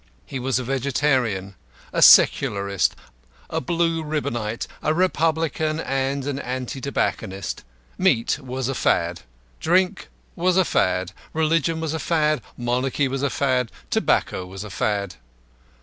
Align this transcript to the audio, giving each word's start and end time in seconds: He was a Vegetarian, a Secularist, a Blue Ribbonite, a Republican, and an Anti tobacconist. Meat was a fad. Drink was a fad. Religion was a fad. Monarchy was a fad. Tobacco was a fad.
He 0.25 0.39
was 0.39 0.57
a 0.57 0.63
Vegetarian, 0.63 1.53
a 1.93 2.01
Secularist, 2.01 2.95
a 3.51 3.61
Blue 3.61 4.01
Ribbonite, 4.03 4.65
a 4.81 4.95
Republican, 4.95 5.79
and 5.79 6.25
an 6.25 6.39
Anti 6.39 6.81
tobacconist. 6.81 7.63
Meat 7.99 8.39
was 8.39 8.67
a 8.67 8.73
fad. 8.73 9.21
Drink 9.59 10.07
was 10.35 10.57
a 10.57 10.65
fad. 10.65 11.11
Religion 11.33 11.79
was 11.79 11.93
a 11.93 11.99
fad. 11.99 12.41
Monarchy 12.57 13.07
was 13.07 13.21
a 13.21 13.29
fad. 13.29 13.71
Tobacco 13.91 14.43
was 14.47 14.63
a 14.63 14.71
fad. 14.71 15.17